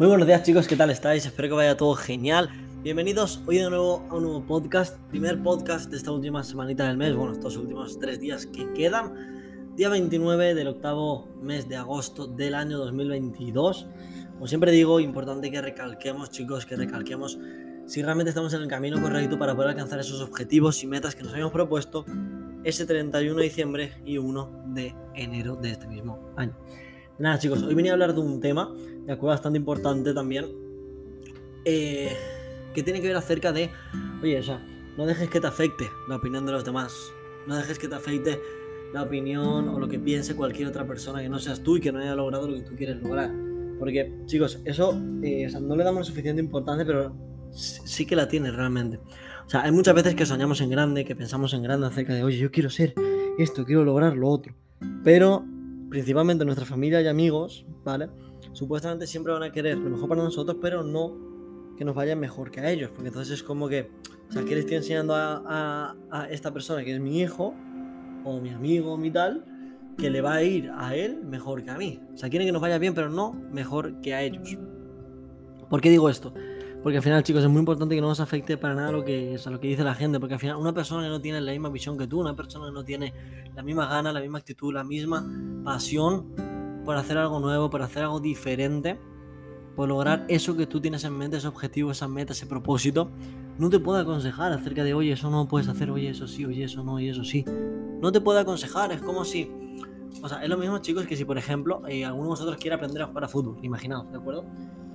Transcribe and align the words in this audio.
Muy 0.00 0.08
buenos 0.08 0.26
días 0.26 0.42
chicos, 0.42 0.66
¿qué 0.66 0.76
tal 0.76 0.88
estáis? 0.88 1.26
Espero 1.26 1.48
que 1.50 1.54
vaya 1.56 1.76
todo 1.76 1.94
genial. 1.94 2.48
Bienvenidos 2.82 3.42
hoy 3.46 3.58
de 3.58 3.68
nuevo 3.68 4.06
a 4.08 4.14
un 4.14 4.22
nuevo 4.22 4.42
podcast, 4.46 4.98
primer 5.10 5.42
podcast 5.42 5.90
de 5.90 5.98
esta 5.98 6.10
última 6.10 6.42
semanita 6.42 6.88
del 6.88 6.96
mes, 6.96 7.14
bueno, 7.14 7.34
estos 7.34 7.58
últimos 7.58 7.98
tres 7.98 8.18
días 8.18 8.46
que 8.46 8.72
quedan, 8.72 9.74
día 9.76 9.90
29 9.90 10.54
del 10.54 10.68
octavo 10.68 11.28
mes 11.42 11.68
de 11.68 11.76
agosto 11.76 12.26
del 12.26 12.54
año 12.54 12.78
2022. 12.78 13.88
Como 14.32 14.46
siempre 14.46 14.72
digo, 14.72 15.00
importante 15.00 15.50
que 15.50 15.60
recalquemos 15.60 16.30
chicos, 16.30 16.64
que 16.64 16.76
recalquemos 16.76 17.38
si 17.84 18.00
realmente 18.00 18.30
estamos 18.30 18.54
en 18.54 18.62
el 18.62 18.68
camino 18.68 19.02
correcto 19.02 19.38
para 19.38 19.54
poder 19.54 19.68
alcanzar 19.72 20.00
esos 20.00 20.22
objetivos 20.22 20.82
y 20.82 20.86
metas 20.86 21.14
que 21.14 21.24
nos 21.24 21.32
habíamos 21.32 21.52
propuesto 21.52 22.06
ese 22.64 22.86
31 22.86 23.36
de 23.36 23.44
diciembre 23.44 23.92
y 24.06 24.16
1 24.16 24.62
de 24.68 24.94
enero 25.14 25.56
de 25.56 25.72
este 25.72 25.86
mismo 25.88 26.32
año. 26.38 26.56
Nada 27.20 27.38
chicos, 27.38 27.62
hoy 27.62 27.74
venía 27.74 27.92
a 27.92 27.94
hablar 27.96 28.14
de 28.14 28.20
un 28.22 28.40
tema, 28.40 28.74
de 29.04 29.12
acuerdo, 29.12 29.34
bastante 29.34 29.58
importante 29.58 30.14
también, 30.14 30.46
eh, 31.66 32.16
que 32.72 32.82
tiene 32.82 33.02
que 33.02 33.08
ver 33.08 33.16
acerca 33.16 33.52
de, 33.52 33.68
oye, 34.22 34.38
o 34.38 34.42
sea, 34.42 34.66
no 34.96 35.04
dejes 35.04 35.28
que 35.28 35.38
te 35.38 35.46
afecte 35.46 35.90
la 36.08 36.16
opinión 36.16 36.46
de 36.46 36.52
los 36.52 36.64
demás, 36.64 37.12
no 37.46 37.58
dejes 37.58 37.78
que 37.78 37.88
te 37.88 37.94
afecte 37.94 38.40
la 38.94 39.02
opinión 39.02 39.68
o 39.68 39.78
lo 39.78 39.86
que 39.86 39.98
piense 39.98 40.34
cualquier 40.34 40.68
otra 40.68 40.86
persona 40.86 41.20
que 41.20 41.28
no 41.28 41.38
seas 41.38 41.62
tú 41.62 41.76
y 41.76 41.80
que 41.82 41.92
no 41.92 41.98
haya 41.98 42.14
logrado 42.14 42.48
lo 42.48 42.54
que 42.54 42.62
tú 42.62 42.74
quieres 42.74 43.02
lograr. 43.02 43.30
Porque, 43.78 44.10
chicos, 44.24 44.58
eso 44.64 44.98
eh, 45.22 45.46
o 45.46 45.50
sea, 45.50 45.60
no 45.60 45.76
le 45.76 45.84
damos 45.84 46.06
suficiente 46.06 46.40
importancia, 46.40 46.86
pero 46.86 47.14
sí 47.50 48.06
que 48.06 48.16
la 48.16 48.28
tiene 48.28 48.50
realmente. 48.50 48.98
O 49.46 49.50
sea, 49.50 49.64
hay 49.64 49.72
muchas 49.72 49.94
veces 49.94 50.14
que 50.14 50.24
soñamos 50.24 50.62
en 50.62 50.70
grande, 50.70 51.04
que 51.04 51.14
pensamos 51.14 51.52
en 51.52 51.64
grande 51.64 51.86
acerca 51.86 52.14
de, 52.14 52.24
oye, 52.24 52.38
yo 52.38 52.50
quiero 52.50 52.70
ser 52.70 52.94
esto, 53.38 53.66
quiero 53.66 53.84
lograr 53.84 54.16
lo 54.16 54.26
otro. 54.26 54.54
Pero 55.04 55.44
principalmente 55.90 56.44
nuestra 56.44 56.64
familia 56.64 57.02
y 57.02 57.08
amigos, 57.08 57.66
¿vale? 57.84 58.08
Supuestamente 58.52 59.06
siempre 59.06 59.32
van 59.32 59.42
a 59.42 59.52
querer 59.52 59.76
lo 59.76 59.90
mejor 59.90 60.08
para 60.08 60.22
nosotros, 60.22 60.56
pero 60.60 60.82
no 60.82 61.28
que 61.76 61.84
nos 61.84 61.94
vaya 61.94 62.14
mejor 62.14 62.50
que 62.50 62.60
a 62.60 62.70
ellos, 62.70 62.90
porque 62.90 63.08
entonces 63.08 63.34
es 63.34 63.42
como 63.42 63.68
que, 63.68 63.90
o 64.28 64.32
sea, 64.32 64.44
¿qué 64.44 64.54
le 64.54 64.60
estoy 64.60 64.76
enseñando 64.76 65.14
a, 65.16 65.96
esta 66.30 66.52
persona 66.52 66.84
que 66.84 66.94
es 66.94 67.00
mi 67.00 67.20
hijo, 67.20 67.54
o 68.24 68.40
mi 68.40 68.50
amigo, 68.50 68.92
o 68.92 68.96
mi 68.96 69.10
tal, 69.10 69.44
que 69.98 70.10
le 70.10 70.20
va 70.20 70.34
a 70.34 70.42
ir 70.42 70.70
a 70.76 70.94
él 70.94 71.22
mejor 71.24 71.64
que 71.64 71.70
a 71.70 71.76
mí? 71.76 72.00
O 72.14 72.16
sea, 72.16 72.28
quieren 72.28 72.46
que 72.46 72.52
nos 72.52 72.62
vaya 72.62 72.78
bien, 72.78 72.94
pero 72.94 73.08
no 73.10 73.32
mejor 73.32 74.00
que 74.00 74.14
a 74.14 74.22
ellos. 74.22 74.56
¿Por 75.68 75.80
qué 75.80 75.90
digo 75.90 76.08
esto? 76.08 76.34
Porque 76.82 76.96
al 76.96 77.02
final, 77.02 77.22
chicos, 77.22 77.42
es 77.42 77.50
muy 77.50 77.60
importante 77.60 77.94
que 77.94 78.00
no 78.00 78.08
nos 78.08 78.20
afecte 78.20 78.56
para 78.56 78.74
nada 78.74 78.90
lo 78.90 79.04
que, 79.04 79.34
es, 79.34 79.44
lo 79.46 79.60
que 79.60 79.68
dice 79.68 79.84
la 79.84 79.94
gente. 79.94 80.18
Porque 80.18 80.34
al 80.34 80.40
final, 80.40 80.56
una 80.56 80.72
persona 80.72 81.02
que 81.02 81.10
no 81.10 81.20
tiene 81.20 81.40
la 81.40 81.52
misma 81.52 81.68
visión 81.68 81.98
que 81.98 82.06
tú, 82.06 82.20
una 82.20 82.34
persona 82.34 82.66
que 82.66 82.72
no 82.72 82.84
tiene 82.84 83.12
la 83.54 83.62
misma 83.62 83.86
gana, 83.86 84.12
la 84.12 84.20
misma 84.20 84.38
actitud, 84.38 84.72
la 84.72 84.82
misma 84.82 85.26
pasión 85.62 86.32
por 86.84 86.96
hacer 86.96 87.18
algo 87.18 87.38
nuevo, 87.38 87.68
por 87.68 87.82
hacer 87.82 88.04
algo 88.04 88.18
diferente, 88.18 88.98
por 89.76 89.88
lograr 89.88 90.24
eso 90.28 90.56
que 90.56 90.66
tú 90.66 90.80
tienes 90.80 91.04
en 91.04 91.18
mente, 91.18 91.36
ese 91.36 91.48
objetivo, 91.48 91.90
esa 91.90 92.08
meta, 92.08 92.32
ese 92.32 92.46
propósito, 92.46 93.10
no 93.58 93.68
te 93.68 93.78
puede 93.78 94.00
aconsejar 94.00 94.50
acerca 94.52 94.82
de, 94.82 94.94
oye, 94.94 95.12
eso 95.12 95.30
no 95.30 95.46
puedes 95.48 95.68
hacer, 95.68 95.90
oye, 95.90 96.08
eso 96.08 96.26
sí, 96.26 96.46
oye, 96.46 96.64
eso 96.64 96.82
no, 96.82 96.98
y 96.98 97.10
eso 97.10 97.24
sí. 97.24 97.44
No 98.00 98.10
te 98.10 98.22
puede 98.22 98.40
aconsejar, 98.40 98.90
es 98.90 99.02
como 99.02 99.26
si. 99.26 99.50
O 100.22 100.28
sea, 100.30 100.42
es 100.42 100.48
lo 100.48 100.56
mismo, 100.56 100.78
chicos, 100.78 101.06
que 101.06 101.14
si, 101.14 101.26
por 101.26 101.36
ejemplo, 101.36 101.82
eh, 101.86 102.06
alguno 102.06 102.24
de 102.24 102.30
vosotros 102.30 102.56
quiere 102.56 102.74
aprender 102.74 103.02
a 103.02 103.06
jugar 103.06 103.24
a 103.24 103.28
fútbol, 103.28 103.58
imaginaos, 103.62 104.10
¿de 104.10 104.16
acuerdo? 104.16 104.46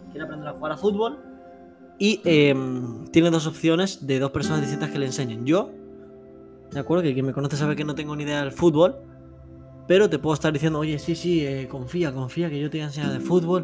Quiere 0.09 0.25
aprender 0.25 0.47
a 0.49 0.53
jugar 0.53 0.71
a 0.71 0.77
fútbol 0.77 1.34
y 1.97 2.21
em, 2.25 3.05
tiene 3.07 3.29
dos 3.29 3.47
opciones 3.47 4.05
de 4.05 4.19
dos 4.19 4.31
personas 4.31 4.61
distintas 4.61 4.91
que 4.91 4.99
le 4.99 5.05
enseñen. 5.05 5.45
Yo, 5.45 5.71
de 6.71 6.79
acuerdo, 6.79 7.03
que 7.03 7.13
quien 7.13 7.25
me 7.25 7.33
conoce 7.33 7.57
sabe 7.57 7.75
que 7.75 7.85
no 7.85 7.95
tengo 7.95 8.15
ni 8.15 8.23
idea 8.23 8.41
del 8.41 8.51
fútbol, 8.51 8.95
pero 9.87 10.09
te 10.09 10.19
puedo 10.19 10.33
estar 10.33 10.51
diciendo, 10.51 10.79
oye, 10.79 10.99
sí, 10.99 11.15
sí, 11.15 11.45
eh, 11.45 11.67
confía, 11.69 12.13
confía, 12.13 12.49
que 12.49 12.59
yo 12.59 12.69
te 12.69 12.77
voy 12.77 12.83
a 12.83 12.87
enseñar 12.87 13.13
de 13.13 13.19
fútbol, 13.19 13.63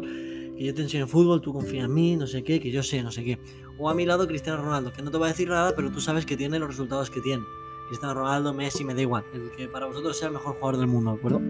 que 0.56 0.64
yo 0.64 0.74
te 0.74 0.82
enseño 0.82 1.06
fútbol, 1.06 1.40
tú 1.40 1.52
confía 1.52 1.84
en 1.84 1.92
mí, 1.92 2.16
no 2.16 2.26
sé 2.26 2.42
qué, 2.42 2.60
que 2.60 2.70
yo 2.70 2.82
sé, 2.82 3.02
no 3.02 3.10
sé 3.10 3.24
qué. 3.24 3.38
O 3.78 3.90
a 3.90 3.94
mi 3.94 4.06
lado 4.06 4.26
Cristiano 4.26 4.62
Ronaldo, 4.62 4.92
que 4.92 5.02
no 5.02 5.10
te 5.10 5.18
va 5.18 5.26
a 5.26 5.28
decir 5.30 5.48
nada, 5.48 5.74
pero 5.74 5.90
tú 5.90 6.00
sabes 6.00 6.24
que 6.24 6.36
tiene 6.36 6.58
los 6.58 6.68
resultados 6.68 7.10
que 7.10 7.20
tiene. 7.20 7.42
Cristiano 7.88 8.14
Ronaldo, 8.14 8.54
Messi, 8.54 8.84
me 8.84 8.94
da 8.94 9.02
igual. 9.02 9.24
El 9.34 9.50
que 9.50 9.68
para 9.68 9.86
vosotros 9.86 10.16
sea 10.16 10.28
el 10.28 10.34
mejor 10.34 10.54
jugador 10.54 10.78
del 10.78 10.86
mundo, 10.86 11.12
¿de 11.12 11.18
acuerdo? 11.18 11.40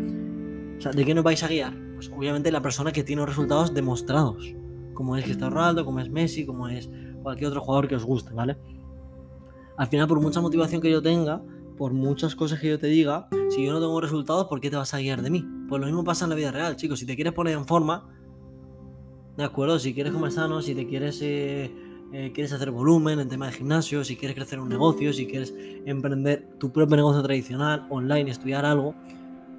O 0.78 0.80
sea, 0.80 0.90
¿de 0.90 1.04
qué 1.04 1.14
nos 1.14 1.22
vais 1.22 1.42
a 1.42 1.48
guiar? 1.48 1.76
Pues 1.94 2.10
obviamente 2.10 2.50
la 2.50 2.62
persona 2.62 2.90
que 2.90 3.04
tiene 3.04 3.20
los 3.20 3.28
resultados 3.28 3.72
demostrados 3.74 4.54
como 4.94 5.16
es 5.16 5.24
Cristiano 5.24 5.54
Ronaldo, 5.54 5.84
como 5.84 6.00
es 6.00 6.10
Messi, 6.10 6.46
como 6.46 6.68
es 6.68 6.90
cualquier 7.22 7.48
otro 7.48 7.60
jugador 7.60 7.88
que 7.88 7.96
os 7.96 8.04
guste, 8.04 8.32
¿vale? 8.34 8.56
Al 9.76 9.86
final, 9.86 10.06
por 10.06 10.20
mucha 10.20 10.40
motivación 10.40 10.80
que 10.80 10.90
yo 10.90 11.02
tenga, 11.02 11.42
por 11.76 11.92
muchas 11.92 12.34
cosas 12.34 12.60
que 12.60 12.68
yo 12.68 12.78
te 12.78 12.86
diga, 12.86 13.28
si 13.50 13.64
yo 13.64 13.72
no 13.72 13.80
tengo 13.80 14.00
resultados, 14.00 14.46
¿por 14.46 14.60
qué 14.60 14.70
te 14.70 14.76
vas 14.76 14.92
a 14.94 14.98
guiar 14.98 15.22
de 15.22 15.30
mí? 15.30 15.44
Pues 15.68 15.80
lo 15.80 15.86
mismo 15.86 16.04
pasa 16.04 16.24
en 16.24 16.30
la 16.30 16.36
vida 16.36 16.52
real, 16.52 16.76
chicos. 16.76 16.98
Si 16.98 17.06
te 17.06 17.14
quieres 17.14 17.32
poner 17.32 17.56
en 17.56 17.66
forma, 17.66 18.08
¿de 19.36 19.44
acuerdo? 19.44 19.78
Si 19.78 19.94
quieres 19.94 20.12
comer 20.12 20.30
sano, 20.32 20.60
si 20.60 20.74
te 20.74 20.86
quieres, 20.86 21.20
eh, 21.22 21.74
eh, 22.12 22.32
quieres 22.34 22.52
hacer 22.52 22.70
volumen 22.70 23.18
en 23.20 23.28
tema 23.28 23.46
de 23.46 23.52
gimnasio, 23.52 24.04
si 24.04 24.16
quieres 24.16 24.36
crecer 24.36 24.60
un 24.60 24.68
negocio, 24.68 25.12
si 25.12 25.26
quieres 25.26 25.54
emprender 25.86 26.48
tu 26.58 26.70
propio 26.70 26.96
negocio 26.96 27.22
tradicional, 27.22 27.86
online, 27.88 28.30
estudiar 28.30 28.64
algo, 28.66 28.94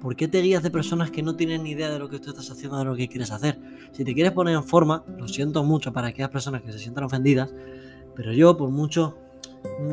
¿Por 0.04 0.16
qué 0.16 0.28
te 0.28 0.42
guías 0.42 0.62
de 0.62 0.70
personas 0.70 1.10
que 1.10 1.22
no 1.22 1.34
tienen 1.34 1.62
ni 1.62 1.70
idea 1.70 1.88
de 1.88 1.98
lo 1.98 2.10
que 2.10 2.18
tú 2.18 2.28
estás 2.28 2.50
haciendo, 2.50 2.76
de 2.76 2.84
lo 2.84 2.94
que 2.94 3.08
quieres 3.08 3.30
hacer? 3.30 3.58
Si 3.92 4.04
te 4.04 4.12
quieres 4.12 4.32
poner 4.32 4.54
en 4.54 4.62
forma, 4.62 5.02
lo 5.16 5.26
siento 5.26 5.64
mucho 5.64 5.94
para 5.94 6.08
aquellas 6.08 6.28
personas 6.28 6.60
que 6.60 6.72
se 6.72 6.78
sientan 6.78 7.04
ofendidas, 7.04 7.54
pero 8.14 8.30
yo, 8.34 8.54
por 8.54 8.68
mucho 8.68 9.16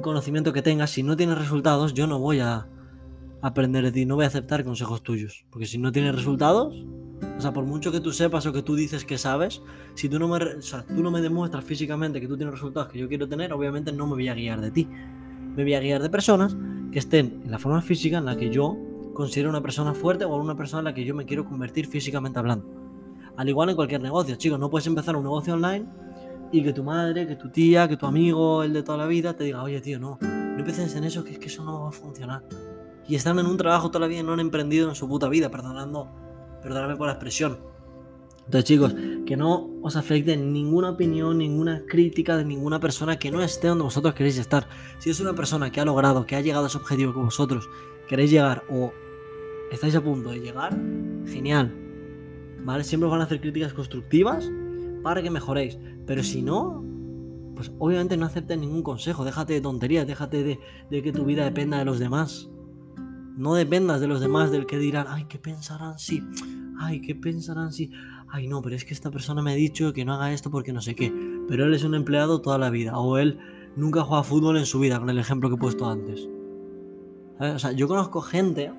conocimiento 0.01 0.51
que 0.51 0.61
tengas, 0.61 0.89
si 0.89 1.01
no 1.01 1.16
tienes 1.16 1.38
resultados, 1.38 1.94
yo 1.94 2.07
no 2.07 2.19
voy 2.19 2.41
a 2.41 2.67
aprender 3.41 3.85
de 3.85 3.94
ti, 3.94 4.05
no 4.05 4.16
voy 4.16 4.25
a 4.25 4.27
aceptar 4.27 4.66
consejos 4.66 5.01
tuyos. 5.01 5.45
Porque 5.50 5.66
si 5.66 5.77
no 5.77 5.94
tienes 5.94 6.13
resultados, 6.13 6.75
o 7.38 7.41
sea, 7.41 7.53
por 7.53 7.63
mucho 7.63 7.89
que 7.94 8.01
tú 8.01 8.11
sepas 8.11 8.45
o 8.45 8.51
que 8.51 8.63
tú 8.63 8.75
dices 8.75 9.05
que 9.05 9.17
sabes, 9.17 9.61
si 9.95 10.09
tú 10.09 10.19
no 10.19 10.27
me, 10.27 10.39
tú 10.39 11.03
no 11.03 11.09
me 11.09 11.21
demuestras 11.21 11.63
físicamente 11.63 12.19
que 12.19 12.27
tú 12.27 12.35
tienes 12.35 12.53
resultados 12.53 12.89
que 12.91 13.00
yo 13.00 13.07
quiero 13.07 13.29
tener, 13.29 13.53
obviamente 13.53 13.94
no 13.94 14.07
me 14.07 14.16
voy 14.16 14.27
a 14.27 14.33
guiar 14.33 14.59
de 14.59 14.71
ti. 14.71 14.89
Me 15.55 15.63
voy 15.63 15.73
a 15.73 15.79
guiar 15.79 16.01
de 16.01 16.09
personas 16.09 16.57
que 16.91 17.00
estén 17.00 17.39
en 17.45 17.50
la 17.50 17.59
forma 17.59 17.81
física 17.81 18.17
en 18.17 18.25
la 18.25 18.35
que 18.35 18.50
yo 18.50 18.91
considero 19.21 19.51
una 19.51 19.61
persona 19.61 19.93
fuerte 19.93 20.25
o 20.25 20.35
una 20.35 20.55
persona 20.55 20.79
en 20.79 20.85
la 20.85 20.93
que 20.95 21.05
yo 21.05 21.13
me 21.13 21.25
quiero 21.25 21.45
convertir 21.45 21.85
físicamente 21.85 22.39
hablando. 22.39 22.65
Al 23.37 23.47
igual 23.47 23.69
en 23.69 23.75
cualquier 23.75 24.01
negocio, 24.01 24.35
chicos, 24.35 24.57
no 24.57 24.67
puedes 24.71 24.87
empezar 24.87 25.15
un 25.15 25.21
negocio 25.21 25.53
online 25.53 25.85
y 26.51 26.63
que 26.63 26.73
tu 26.73 26.83
madre, 26.83 27.27
que 27.27 27.35
tu 27.35 27.49
tía, 27.51 27.87
que 27.87 27.97
tu 27.97 28.07
amigo, 28.07 28.63
el 28.63 28.73
de 28.73 28.81
toda 28.81 28.97
la 28.97 29.05
vida, 29.05 29.35
te 29.35 29.43
diga, 29.43 29.61
oye 29.61 29.79
tío, 29.79 29.99
no, 29.99 30.17
no 30.21 30.57
empieces 30.57 30.95
en 30.95 31.03
eso, 31.03 31.23
que 31.23 31.33
es 31.33 31.37
que 31.39 31.45
eso 31.45 31.63
no 31.63 31.83
va 31.83 31.89
a 31.89 31.91
funcionar. 31.91 32.43
Y 33.07 33.13
están 33.13 33.37
en 33.37 33.45
un 33.45 33.57
trabajo 33.57 33.91
toda 33.91 34.01
la 34.01 34.07
vida 34.07 34.21
y 34.21 34.23
no 34.23 34.33
han 34.33 34.39
emprendido 34.39 34.89
en 34.89 34.95
su 34.95 35.07
puta 35.07 35.29
vida, 35.29 35.51
perdonando, 35.51 36.09
perdóname 36.63 36.95
por 36.95 37.05
la 37.05 37.13
expresión. 37.13 37.59
Entonces, 38.45 38.63
chicos, 38.65 38.95
que 39.27 39.38
no 39.38 39.69
os 39.83 39.95
afecte 39.95 40.35
ninguna 40.35 40.89
opinión, 40.89 41.38
ninguna 41.38 41.83
crítica 41.88 42.35
de 42.38 42.43
ninguna 42.43 42.79
persona 42.79 43.19
que 43.19 43.29
no 43.29 43.43
esté 43.43 43.67
donde 43.67 43.83
vosotros 43.83 44.15
queréis 44.15 44.39
estar. 44.39 44.67
Si 44.97 45.11
es 45.11 45.19
una 45.19 45.33
persona 45.33 45.71
que 45.71 45.79
ha 45.79 45.85
logrado, 45.85 46.25
que 46.25 46.35
ha 46.35 46.41
llegado 46.41 46.65
a 46.65 46.67
ese 46.67 46.77
objetivo 46.77 47.13
que 47.13 47.19
vosotros 47.19 47.69
queréis 48.09 48.31
llegar 48.31 48.63
o 48.69 48.91
estáis 49.71 49.95
a 49.95 50.03
punto 50.03 50.29
de 50.29 50.39
llegar, 50.39 50.77
genial. 51.25 51.73
¿Vale? 52.63 52.83
Siempre 52.83 53.07
os 53.07 53.11
van 53.11 53.21
a 53.21 53.23
hacer 53.23 53.41
críticas 53.41 53.73
constructivas 53.73 54.51
para 55.01 55.23
que 55.23 55.31
mejoréis. 55.31 55.79
Pero 56.05 56.21
si 56.23 56.41
no, 56.41 56.83
pues 57.55 57.71
obviamente 57.79 58.17
no 58.17 58.25
aceptes 58.25 58.57
ningún 58.57 58.83
consejo. 58.83 59.25
Déjate 59.25 59.53
de 59.53 59.61
tonterías, 59.61 60.05
déjate 60.05 60.43
de, 60.43 60.59
de, 60.89 61.01
que 61.01 61.11
tu 61.11 61.25
vida 61.25 61.43
dependa 61.45 61.79
de 61.79 61.85
los 61.85 61.99
demás. 61.99 62.49
No 63.35 63.55
dependas 63.55 64.01
de 64.01 64.07
los 64.07 64.19
demás, 64.19 64.51
del 64.51 64.65
que 64.65 64.77
dirán, 64.77 65.07
ay, 65.09 65.25
¿qué 65.25 65.39
pensarán 65.39 65.97
si? 65.97 66.21
Ay, 66.79 67.01
¿qué 67.01 67.15
pensarán 67.15 67.71
si? 67.71 67.91
Ay, 68.29 68.47
no, 68.47 68.61
pero 68.61 68.75
es 68.75 68.85
que 68.85 68.93
esta 68.93 69.09
persona 69.09 69.41
me 69.41 69.51
ha 69.51 69.55
dicho 69.55 69.93
que 69.93 70.05
no 70.05 70.13
haga 70.13 70.33
esto 70.33 70.51
porque 70.51 70.73
no 70.73 70.81
sé 70.81 70.95
qué. 70.95 71.13
Pero 71.47 71.65
él 71.65 71.73
es 71.73 71.83
un 71.83 71.95
empleado 71.95 72.41
toda 72.41 72.57
la 72.57 72.69
vida. 72.69 72.97
O 72.97 73.17
él 73.17 73.39
nunca 73.75 74.03
juega 74.03 74.23
fútbol 74.23 74.57
en 74.57 74.65
su 74.65 74.79
vida, 74.79 74.99
con 74.99 75.09
el 75.09 75.17
ejemplo 75.17 75.49
que 75.49 75.55
he 75.55 75.59
puesto 75.59 75.89
antes. 75.89 76.27
O 77.39 77.59
sea, 77.59 77.71
yo 77.71 77.88
conozco 77.88 78.21
gente 78.21 78.71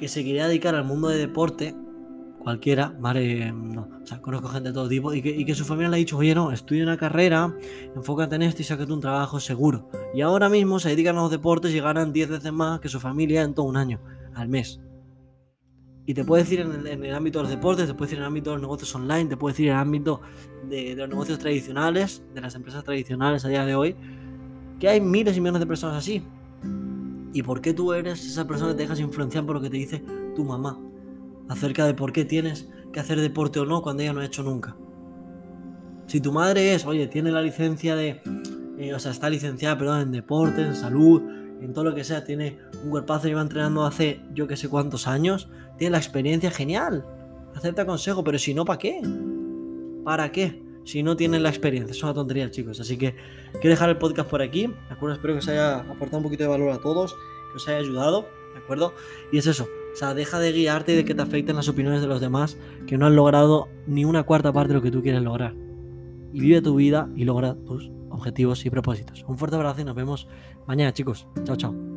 que 0.00 0.08
se 0.08 0.24
quería 0.24 0.48
dedicar 0.48 0.74
al 0.74 0.84
mundo 0.84 1.08
de 1.08 1.18
deporte, 1.18 1.74
cualquiera, 2.38 2.96
¿vale? 2.98 3.52
No, 3.52 3.86
o 4.02 4.06
sea, 4.06 4.22
conozco 4.22 4.48
gente 4.48 4.70
de 4.70 4.72
todo 4.72 4.88
tipo 4.88 5.12
y 5.12 5.20
que, 5.20 5.54
su 5.54 5.66
familia 5.66 5.90
le 5.90 5.96
ha 5.96 5.98
dicho, 5.98 6.16
oye, 6.16 6.34
no, 6.34 6.52
estudia 6.52 6.84
una 6.84 6.96
carrera, 6.96 7.54
enfócate 7.94 8.36
en 8.36 8.42
esto 8.42 8.62
y 8.62 8.64
sácate 8.64 8.90
un 8.94 9.02
trabajo 9.02 9.40
seguro. 9.40 9.90
Y 10.14 10.22
ahora 10.22 10.48
mismo 10.48 10.78
se 10.78 10.88
dedican 10.88 11.18
a 11.18 11.20
los 11.20 11.30
deportes 11.30 11.74
y 11.74 11.80
ganan 11.80 12.14
10 12.14 12.30
veces 12.30 12.50
más 12.50 12.80
que 12.80 12.88
su 12.88 12.98
familia 12.98 13.42
en 13.42 13.52
todo 13.52 13.66
un 13.66 13.76
año, 13.76 14.00
al 14.34 14.48
mes. 14.48 14.80
Y 16.06 16.14
te 16.14 16.24
puedo 16.24 16.42
decir 16.42 16.60
en 16.60 17.04
el, 17.04 17.14
ámbito 17.14 17.40
de 17.40 17.42
los 17.42 17.50
deportes, 17.50 17.86
te 17.86 17.92
puedo 17.92 18.06
decir 18.06 18.16
en 18.16 18.22
el 18.22 18.28
ámbito 18.28 18.50
de 18.50 18.56
los 18.56 18.62
negocios 18.62 18.94
online, 18.94 19.26
te 19.26 19.36
puedo 19.36 19.52
decir 19.52 19.66
en 19.66 19.74
el 19.74 19.80
ámbito 19.80 20.22
de, 20.66 20.94
de 20.94 20.96
los 20.96 21.10
negocios 21.10 21.38
tradicionales, 21.38 22.22
de 22.34 22.40
las 22.40 22.54
empresas 22.54 22.84
tradicionales 22.84 23.44
a 23.44 23.48
día 23.48 23.66
de 23.66 23.74
hoy, 23.74 23.96
que 24.78 24.88
hay 24.88 25.02
miles 25.02 25.36
y 25.36 25.40
millones 25.40 25.60
de 25.60 25.66
personas 25.66 25.98
así. 25.98 26.22
¿Y 27.32 27.42
por 27.42 27.60
qué 27.60 27.72
tú 27.72 27.92
eres 27.92 28.26
esa 28.26 28.46
persona 28.46 28.72
que 28.72 28.76
te 28.76 28.82
dejas 28.82 29.00
influenciar 29.00 29.46
por 29.46 29.56
lo 29.56 29.62
que 29.62 29.70
te 29.70 29.76
dice 29.76 30.02
tu 30.34 30.44
mamá? 30.44 30.80
Acerca 31.48 31.84
de 31.86 31.94
por 31.94 32.12
qué 32.12 32.24
tienes 32.24 32.68
que 32.92 33.00
hacer 33.00 33.20
deporte 33.20 33.60
o 33.60 33.66
no 33.66 33.82
cuando 33.82 34.02
ella 34.02 34.12
no 34.12 34.20
ha 34.20 34.24
hecho 34.24 34.42
nunca. 34.42 34.76
Si 36.06 36.20
tu 36.20 36.32
madre 36.32 36.74
es, 36.74 36.86
oye, 36.86 37.06
tiene 37.06 37.30
la 37.30 37.42
licencia 37.42 37.94
de. 37.94 38.20
Eh, 38.78 38.94
o 38.94 38.98
sea, 38.98 39.12
está 39.12 39.30
licenciada, 39.30 39.78
perdón, 39.78 40.00
en 40.00 40.12
deporte, 40.12 40.62
en 40.62 40.74
salud, 40.74 41.22
en 41.60 41.72
todo 41.72 41.84
lo 41.84 41.94
que 41.94 42.02
sea, 42.02 42.24
tiene 42.24 42.58
un 42.82 42.90
cuerpazo 42.90 43.32
va 43.32 43.42
entrenando 43.42 43.84
hace 43.84 44.20
yo 44.34 44.46
que 44.46 44.56
sé 44.56 44.68
cuántos 44.68 45.06
años, 45.06 45.48
tiene 45.76 45.92
la 45.92 45.98
experiencia 45.98 46.50
genial. 46.50 47.04
Acepta 47.54 47.86
consejo, 47.86 48.24
pero 48.24 48.38
si 48.38 48.54
no, 48.54 48.64
¿para 48.64 48.78
qué? 48.78 49.00
¿Para 50.04 50.32
qué? 50.32 50.62
Si 50.84 51.02
no 51.02 51.16
tienen 51.16 51.42
la 51.42 51.50
experiencia, 51.50 51.92
es 51.92 52.02
una 52.02 52.14
tontería, 52.14 52.50
chicos. 52.50 52.80
Así 52.80 52.96
que 52.96 53.14
quiero 53.52 53.70
dejar 53.70 53.90
el 53.90 53.98
podcast 53.98 54.28
por 54.28 54.42
aquí. 54.42 54.66
¿De 54.66 54.74
acuerdo? 54.94 55.14
Espero 55.14 55.34
que 55.34 55.38
os 55.38 55.48
haya 55.48 55.78
aportado 55.78 56.18
un 56.18 56.24
poquito 56.24 56.44
de 56.44 56.48
valor 56.48 56.70
a 56.72 56.78
todos, 56.78 57.14
que 57.50 57.56
os 57.56 57.68
haya 57.68 57.78
ayudado, 57.78 58.26
¿de 58.54 58.58
acuerdo? 58.58 58.94
Y 59.32 59.38
es 59.38 59.46
eso. 59.46 59.68
O 59.92 59.96
sea, 59.96 60.14
deja 60.14 60.38
de 60.38 60.52
guiarte 60.52 60.92
y 60.92 60.96
de 60.96 61.04
que 61.04 61.14
te 61.14 61.22
afecten 61.22 61.56
las 61.56 61.68
opiniones 61.68 62.00
de 62.00 62.06
los 62.06 62.20
demás 62.20 62.56
que 62.86 62.96
no 62.96 63.06
han 63.06 63.16
logrado 63.16 63.68
ni 63.86 64.04
una 64.04 64.22
cuarta 64.22 64.52
parte 64.52 64.68
de 64.68 64.74
lo 64.74 64.82
que 64.82 64.90
tú 64.90 65.02
quieres 65.02 65.22
lograr. 65.22 65.54
Y 66.32 66.40
vive 66.40 66.62
tu 66.62 66.76
vida 66.76 67.08
y 67.16 67.24
logra 67.24 67.56
tus 67.66 67.90
objetivos 68.10 68.64
y 68.64 68.70
propósitos. 68.70 69.24
Un 69.26 69.38
fuerte 69.38 69.56
abrazo 69.56 69.80
y 69.80 69.84
nos 69.84 69.96
vemos 69.96 70.28
mañana, 70.66 70.92
chicos. 70.92 71.26
Chao, 71.44 71.56
chao. 71.56 71.89